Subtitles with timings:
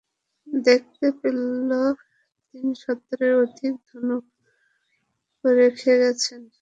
[0.47, 1.39] দেখতে পেল
[2.47, 4.23] তিনি সত্তরের অধিক ধনুক
[5.43, 6.41] রেখে গেছেন।